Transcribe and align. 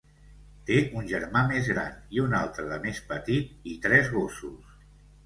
Té 0.69 0.77
un 1.01 1.09
germà 1.11 1.43
més 1.51 1.69
gran 1.71 1.99
i 2.17 2.21
un 2.23 2.33
altre 2.37 2.65
de 2.71 2.79
més 2.87 3.03
petit, 3.13 3.53
i 3.73 3.77
tres 3.85 4.11
gossos. 4.15 4.73